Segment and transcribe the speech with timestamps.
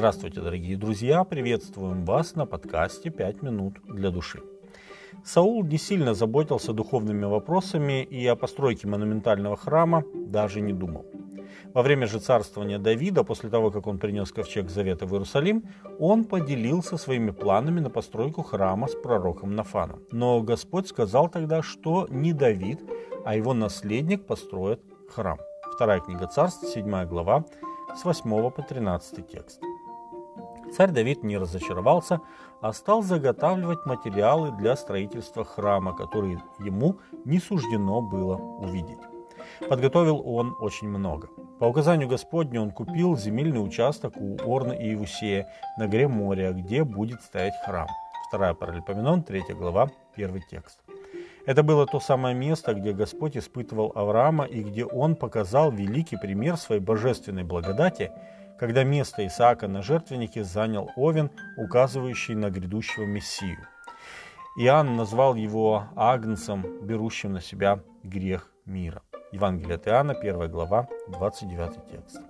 [0.00, 1.24] Здравствуйте, дорогие друзья!
[1.24, 4.40] Приветствуем вас на подкасте «5 минут для души».
[5.26, 11.04] Саул не сильно заботился духовными вопросами и о постройке монументального храма даже не думал.
[11.74, 15.64] Во время же царствования Давида, после того, как он принес ковчег Завета в Иерусалим,
[15.98, 20.00] он поделился своими планами на постройку храма с пророком Нафаном.
[20.12, 22.80] Но Господь сказал тогда, что не Давид,
[23.26, 25.38] а его наследник построит храм.
[25.74, 27.44] Вторая книга царств, 7 глава,
[27.94, 29.60] с 8 по 13 текст.
[30.72, 32.20] Царь Давид не разочаровался,
[32.60, 38.98] а стал заготавливать материалы для строительства храма, которые ему не суждено было увидеть.
[39.68, 41.28] Подготовил он очень много.
[41.58, 46.84] По указанию Господню он купил земельный участок у Орна и Иусея на горе Моря, где
[46.84, 47.88] будет стоять храм.
[48.28, 50.80] Вторая Паралипоменон, 3 глава, 1 текст.
[51.46, 56.56] Это было то самое место, где Господь испытывал Авраама и где он показал великий пример
[56.56, 58.12] своей божественной благодати,
[58.58, 63.66] когда место Исаака на жертвеннике занял Овен, указывающий на грядущего Мессию.
[64.56, 69.02] Иоанн назвал его агнцем, берущим на себя грех мира.
[69.32, 72.20] Евангелие от Иоанна, 1 глава, 29 текст.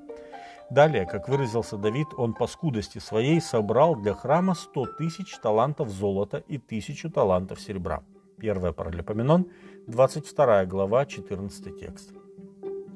[0.70, 6.45] Далее, как выразился Давид, он по скудости своей собрал для храма 100 тысяч талантов золота
[6.47, 8.05] и тысячу талантов серебра.
[8.41, 9.46] 1 Паралипоменон,
[9.86, 12.12] 22 глава, 14 текст.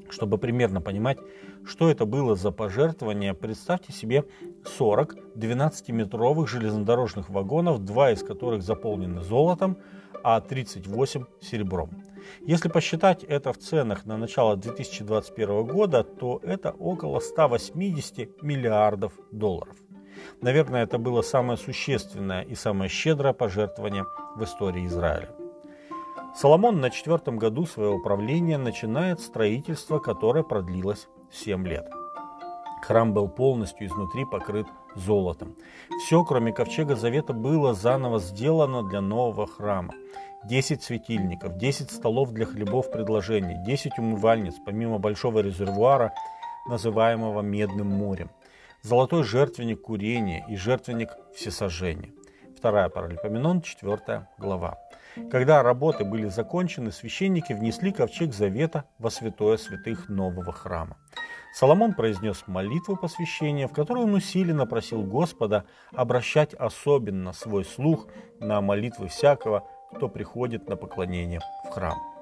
[0.08, 1.18] Чтобы примерно понимать,
[1.64, 4.24] что это было за пожертвование, представьте себе
[4.64, 9.76] 40 12-метровых железнодорожных вагонов, два из которых заполнены золотом,
[10.22, 11.90] а 38 серебром.
[12.46, 19.76] Если посчитать это в ценах на начало 2021 года, то это около 180 миллиардов долларов.
[20.40, 24.04] Наверное, это было самое существенное и самое щедрое пожертвование
[24.36, 25.30] в истории Израиля.
[26.36, 31.88] Соломон на четвертом году своего правления начинает строительство, которое продлилось 7 лет.
[32.82, 35.56] Храм был полностью изнутри покрыт золотом.
[36.04, 39.94] Все, кроме ковчега завета, было заново сделано для нового храма.
[40.44, 46.12] 10 светильников, 10 столов для хлебов предложений, 10 умывальниц, помимо большого резервуара,
[46.68, 48.30] называемого Медным морем,
[48.84, 52.12] золотой жертвенник курения и жертвенник всесожжения.
[52.56, 54.78] Вторая Паралипоменон, 4 глава.
[55.30, 60.98] Когда работы были закончены, священники внесли ковчег завета во святое святых нового храма.
[61.54, 68.08] Соломон произнес молитву посвящения, в которой он усиленно просил Господа обращать особенно свой слух
[68.38, 72.13] на молитвы всякого, кто приходит на поклонение в храм.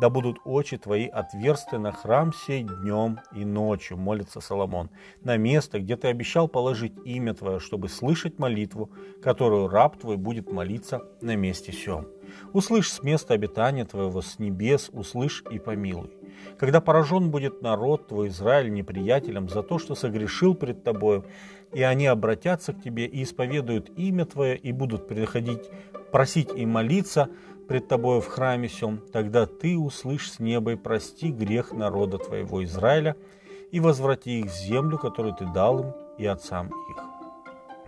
[0.00, 4.90] Да будут очи твои отверсты на храм сей днем и ночью, молится Соломон,
[5.22, 8.90] на место, где ты обещал положить имя твое, чтобы слышать молитву,
[9.22, 12.06] которую раб твой будет молиться на месте сем.
[12.52, 16.10] Услышь с места обитания твоего, с небес, услышь и помилуй.
[16.58, 21.24] Когда поражен будет народ твой Израиль неприятелем за то, что согрешил пред тобою,
[21.72, 25.70] и они обратятся к тебе и исповедуют имя твое, и будут приходить
[26.10, 27.28] просить и молиться
[27.68, 32.64] пред тобою в храме сем, тогда ты услышь с неба и прости грех народа твоего
[32.64, 33.16] Израиля,
[33.70, 37.19] и возврати их в землю, которую ты дал им и отцам их.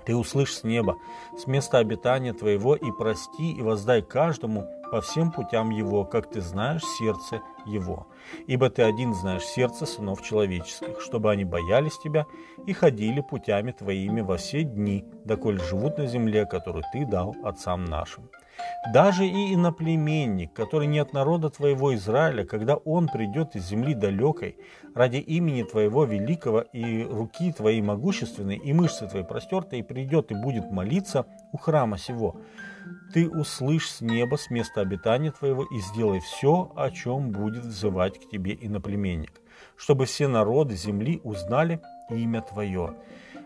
[0.04, 0.96] Ты услышь с неба,
[1.36, 6.42] с места обитания твоего, и прости, и воздай каждому по всем путям его, как ты
[6.42, 8.08] знаешь сердце его.
[8.46, 12.26] Ибо ты один знаешь сердце сынов человеческих, чтобы они боялись тебя
[12.66, 17.86] и ходили путями твоими во все дни, доколе живут на земле, которую ты дал отцам
[17.86, 18.28] нашим.
[18.92, 24.58] Даже и иноплеменник, который не от народа твоего Израиля, когда он придет из земли далекой,
[24.94, 30.34] ради имени твоего великого и руки твоей могущественной, и мышцы твоей простертой, и придет и
[30.34, 32.36] будет молиться у храма сего,
[33.12, 38.18] ты услышь с неба, с места обитания твоего, и сделай все, о чем будет взывать
[38.18, 39.40] к тебе иноплеменник,
[39.76, 42.94] чтобы все народы земли узнали имя твое,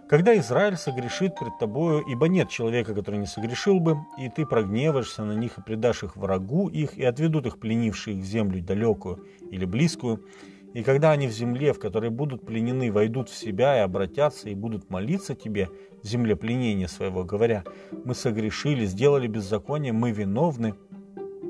[0.09, 5.25] когда Израиль согрешит пред тобою, ибо нет человека, который не согрешил бы, и ты прогневаешься
[5.25, 9.27] на них и предашь их врагу их, и отведут их пленившие их в землю далекую
[9.51, 10.25] или близкую,
[10.77, 14.55] и когда они в земле, в которой будут пленены, войдут в себя и обратятся, и
[14.55, 15.71] будут молиться тебе
[16.03, 17.65] земле пленения своего, говоря,
[18.05, 20.75] мы согрешили, сделали беззаконие, мы виновны,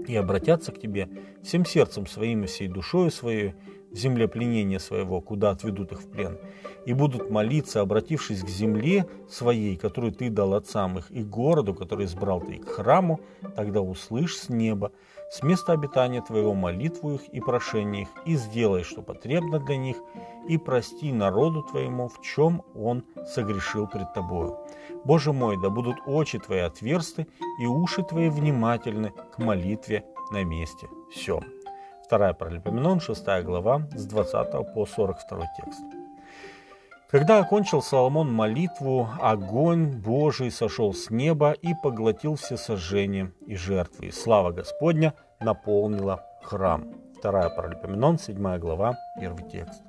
[0.06, 1.08] и обратятся к тебе
[1.43, 3.55] всем сердцем своим и всей душою своей,
[3.96, 6.38] земле пленения своего, куда отведут их в плен,
[6.84, 12.06] и будут молиться, обратившись к земле своей, которую ты дал отцам их, и городу, который
[12.06, 13.20] избрал ты, и к храму,
[13.54, 14.93] тогда услышь с неба,
[15.31, 19.96] с места обитания твоего молитву их и прошение их, и сделай, что потребно для них,
[20.49, 24.56] и прости народу твоему, в чем он согрешил пред тобою.
[25.04, 27.26] Боже мой, да будут очи твои отверсты,
[27.60, 31.56] и уши твои внимательны к молитве на месте всем.
[32.06, 35.82] Вторая Паралипоменон, 6 глава, с 20 по 42 текст.
[37.11, 44.06] Когда окончил Соломон молитву, огонь Божий сошел с неба и поглотил все сожжения и жертвы.
[44.06, 46.94] И слава Господня наполнила храм.
[47.19, 49.82] Вторая Паралипоменон, 7 глава, первый текст.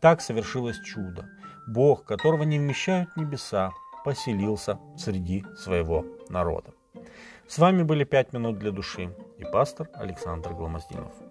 [0.00, 1.26] Так совершилось чудо.
[1.66, 3.72] Бог, которого не вмещают небеса,
[4.04, 6.70] поселился среди своего народа.
[7.48, 11.27] С вами были «Пять минут для души» и пастор Александр Гломоздинов.